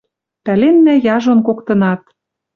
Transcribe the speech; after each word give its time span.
Пӓленнӓ 0.45 0.95
яжон 1.15 1.39
коктынат: 1.47 2.01